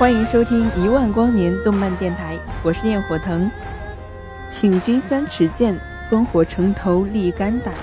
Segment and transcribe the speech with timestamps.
[0.00, 2.34] 欢迎收听一万光年动漫电台，
[2.64, 3.50] 我是焰火藤。
[4.50, 5.78] 请君三尺剑，
[6.10, 7.74] 烽火城头立肝胆。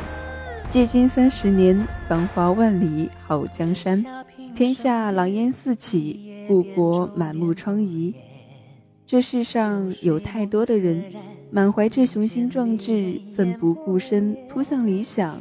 [0.68, 4.04] 借君三十年，繁华万里好江山。
[4.56, 8.12] 天下狼烟四起，故国满目疮痍。
[9.06, 11.14] 这世上有太多的人，
[11.52, 15.38] 满怀着雄心壮志，奋不顾身扑向理想，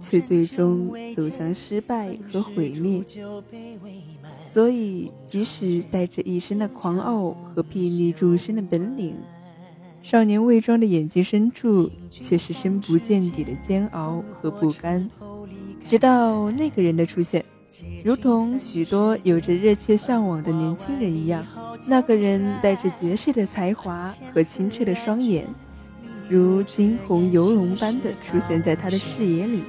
[0.00, 3.02] 却最终走向失败和毁灭。
[4.52, 9.14] 所以，即使带着一身的狂傲和睥睨众生的本领，
[10.02, 15.08] 少年魏庄的眼睛深处却是深不见底的煎熬和不甘。
[15.88, 17.44] 直到那个人的出现，
[18.04, 21.46] 如同许多有着热切向往的年轻人一样，
[21.86, 25.46] 那个人带着绝世的才华和清澈的双眼，
[26.28, 29.62] 如惊鸿游龙般的出现在他的视野里。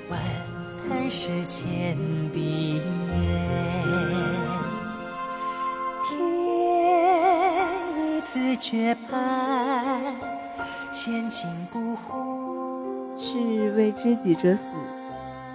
[13.17, 14.67] 是为知己者死，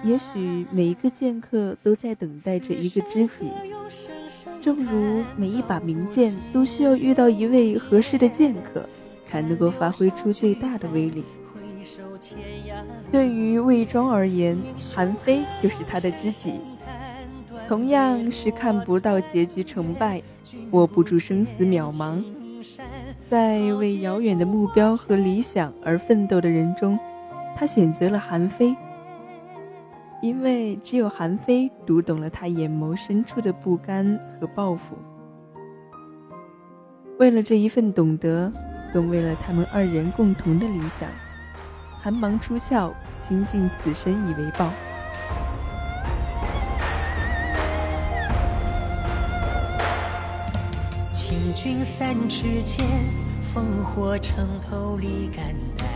[0.03, 3.51] 也许每一个剑客都在等待着一个知己，
[4.61, 8.87] 正如每一把名剑都需要遇到一位合适的剑客，
[9.23, 11.23] 才能够发挥出最大的威力。
[13.11, 14.57] 对于魏庄而言，
[14.95, 16.53] 韩非就是他的知己，
[17.67, 20.21] 同样是看不到结局成败，
[20.71, 22.23] 握不住生死渺茫。
[23.29, 26.97] 在为遥远的目标和理想而奋斗的人中，
[27.57, 28.73] 他选择了韩非，
[30.21, 34.97] 因为只有韩非读懂了他眼眸深处的不甘和抱负。
[37.19, 38.49] 为了这一份懂得，
[38.93, 41.09] 更为了他们二人共同的理想，
[41.99, 44.71] 寒芒出鞘，倾尽此生以为报。
[51.83, 52.85] 三尺剑，
[53.41, 55.87] 烽火城头立肝胆。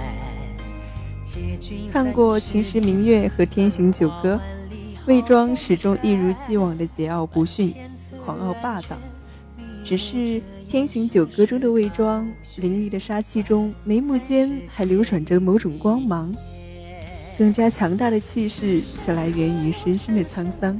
[1.91, 4.35] 看过《秦时明月》和《天行九歌》，
[5.07, 7.75] 魏庄始终一如既往的桀骜不驯、
[8.25, 8.97] 狂傲霸道。
[9.83, 10.17] 只是
[10.69, 16.33] 《天行九歌》中的魏庄，凌厉的杀气中，眉目间还流转着某种光芒，
[17.37, 20.79] 更加强大的气势却来源于深深的沧桑。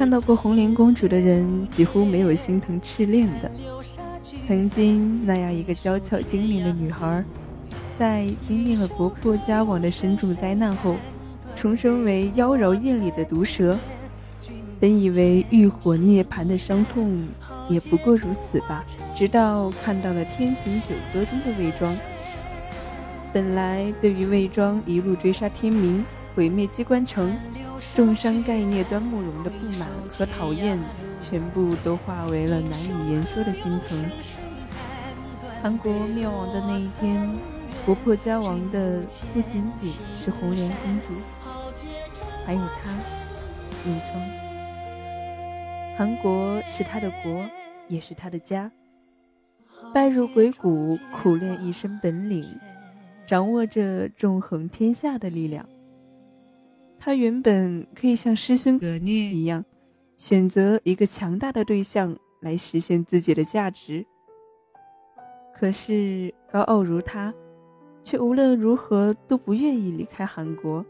[0.00, 3.52] 看到过红莲公主的人，几乎没有心疼赤练的。
[4.46, 7.22] 曾经那样一个娇俏精灵的女孩，
[7.98, 10.96] 在经历了国破家亡的深重灾难后，
[11.54, 13.76] 重生为妖娆艳丽的毒蛇。
[14.80, 17.22] 本以为浴火涅槃的伤痛
[17.68, 18.82] 也不过如此吧，
[19.14, 21.94] 直到看到了《天行九歌》中的魏庄。
[23.34, 26.02] 本来对于魏庄一路追杀天明，
[26.34, 27.36] 毁灭机关城。
[27.94, 30.78] 重伤盖聂端木龙的不满和讨厌，
[31.20, 34.10] 全部都化为了难以言说的心疼。
[35.62, 37.30] 韩国灭亡的那一天，
[37.84, 39.00] 国破家亡的
[39.34, 41.14] 不仅仅是红莲公主，
[42.46, 42.92] 还有他，
[43.86, 44.22] 魏庄。
[45.96, 47.44] 韩国是他的国，
[47.88, 48.70] 也是他的家。
[49.92, 52.58] 拜入鬼谷，苦练一身本领，
[53.26, 55.66] 掌握着纵横天下的力量。
[57.02, 59.64] 他原本可以像师兄葛聂一样，
[60.18, 64.04] 选择一个强大的对象来实现自己的价值。
[65.54, 67.32] 可是高傲如他，
[68.04, 70.84] 却无论如何都不愿意离开韩国，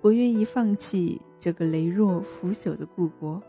[0.00, 3.42] 不愿意放弃这个羸弱腐朽的故国。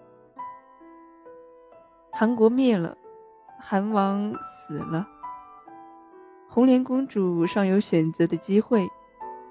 [2.11, 2.97] 韩国灭了，
[3.59, 5.07] 韩王死了，
[6.49, 8.87] 红莲公主尚有选择的机会，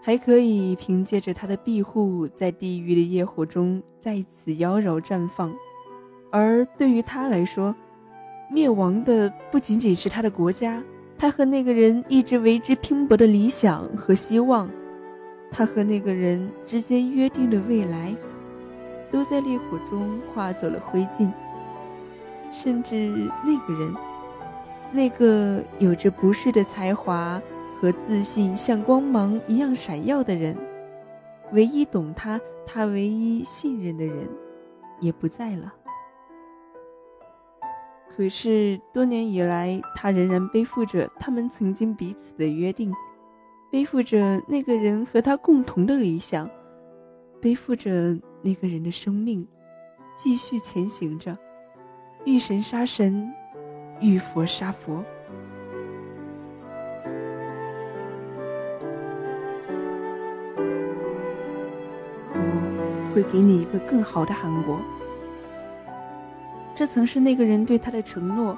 [0.03, 5.55] 还可以凭借着他的庇护，在地狱的业火中再次妖娆绽放。
[6.31, 7.75] 而对于他来说，
[8.51, 10.83] 灭亡的不仅仅是他的国家，
[11.19, 14.69] 他和那个人一直为之拼搏的理想和希望，
[15.51, 18.15] 他和那个人之间约定的未来，
[19.11, 21.31] 都在烈火中化作了灰烬。
[22.51, 23.95] 甚至那个人，
[24.91, 27.41] 那个有着不世的才华
[27.81, 30.55] 和自信，像光芒一样闪耀的人，
[31.53, 34.29] 唯一懂他、他唯一信任的人，
[35.01, 35.73] 也不在了。
[38.15, 42.93] 可是多年以来，他仍然背负着他们曾经彼此的约定，
[43.71, 46.51] 背负着那个人和他共同的理想，
[47.41, 49.49] 背负着那个人的生命，
[50.19, 51.35] 继续前行着。
[52.27, 53.33] 遇神杀神，
[54.03, 55.03] 遇佛杀佛。
[63.15, 64.81] 会给你一个更好的韩国。
[66.75, 68.57] 这曾是那个人对他的承诺。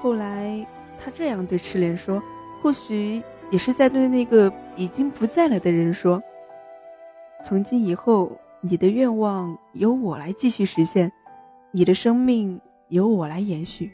[0.00, 0.66] 后来，
[0.98, 2.22] 他这样对赤莲说，
[2.60, 6.22] 或许也是在对那个已经不在了的人说
[7.42, 11.10] ：“从今以后，你的愿望由我来继续实现，
[11.70, 12.60] 你的生命。”
[12.92, 13.90] 由我来延续。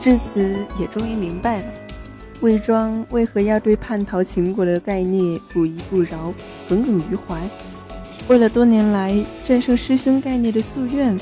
[0.00, 1.72] 至此，也终于明白了，
[2.40, 6.32] 魏庄为何要对叛逃秦国的概念不依不饶、
[6.68, 7.48] 耿耿于怀。
[8.28, 11.18] 为了多年来战胜师兄概念的夙愿，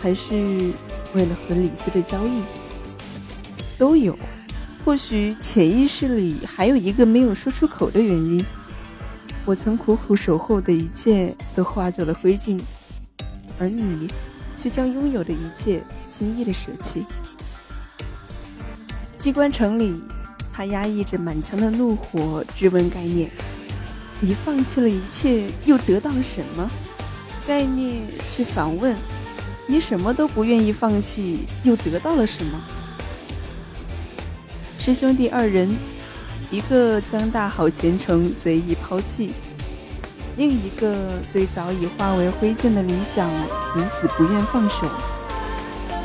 [0.00, 0.34] 还是
[1.14, 2.42] 为了和李斯的交易？
[3.78, 4.18] 都有，
[4.84, 8.44] 或许潜意识里还有一个没有说出口的原因。
[9.44, 12.60] 我曾苦苦守候的一切都化作了灰烬，
[13.58, 14.08] 而你
[14.56, 17.06] 却将拥有的一切轻易的舍弃。
[19.28, 19.94] 机关城里，
[20.50, 23.30] 他压抑着满腔的怒火，质问概念
[24.20, 26.66] ：“你放弃了一切，又得到了什么？”
[27.46, 28.00] 概念
[28.34, 28.96] 却反问
[29.68, 32.58] ：“你什么都不愿意放弃，又得到了什么？”
[34.80, 35.76] 师兄弟二人，
[36.50, 39.34] 一个将大好前程随意抛弃，
[40.38, 43.30] 另一个对早已化为灰烬的理想
[43.74, 44.86] 死死不愿放手。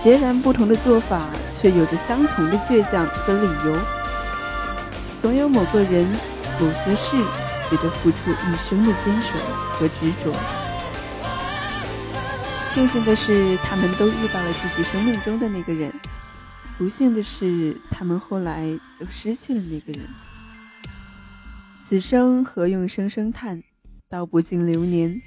[0.03, 1.29] 截然不同的做法，
[1.63, 3.79] 却有着相同的倔强和理由。
[5.17, 6.05] 总有某个人、
[6.59, 7.15] 某些事，
[7.69, 9.39] 值得付出一生的坚守
[9.71, 10.35] 和执着。
[12.69, 15.89] 庆幸的是，他们都遇到了自己生命中的那个人。
[16.77, 20.05] 不幸的是，他们后来都失去了那个人。
[21.79, 23.63] 此生何用声声叹，
[24.09, 25.21] 道不尽流年；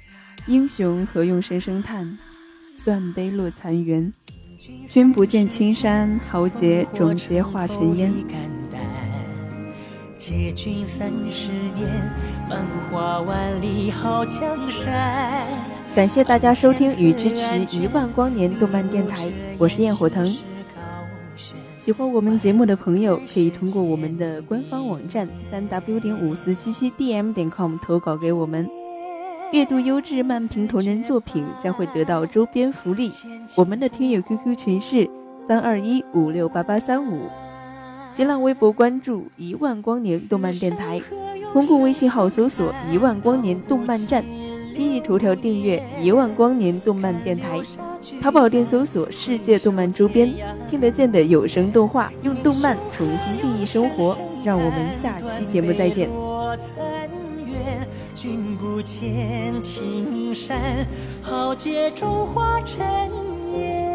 [0.45, 2.19] 英雄何用声声叹，
[2.85, 4.13] 断碑落残垣。
[4.89, 8.11] 君不见青山，豪杰终皆化尘烟。
[10.17, 12.11] 借君三十年，
[12.49, 15.45] 繁华万里好江山。
[15.95, 20.25] 感谢大家收听与支持一万光年动漫电台，我是焰火腾。
[21.77, 28.67] 喜欢我们节目的朋友，可以通过我们的官方网站三 w 点五四七七 dm 点 com 投稿给我们。
[29.53, 33.09] 阅读优质漫评同人作品将会得到周边福利。
[33.55, 35.09] 我们的听友 QQ 群是
[35.47, 37.21] 三二一五六八八三五。
[38.11, 41.01] 新浪微博关注一万光年动漫电台，
[41.53, 44.23] 公共微信号搜索一万光年动漫站。
[44.73, 47.61] 今日头条订阅一万光年动漫电台，
[48.21, 50.29] 淘宝店搜索世界动漫周边，
[50.69, 54.17] 听得见的有声动画，用动漫重新定义生活。
[54.43, 56.09] 让我们下期节目再见。
[58.17, 60.59] 君不见青山，
[61.21, 63.11] 豪杰中化尘
[63.53, 63.86] 烟。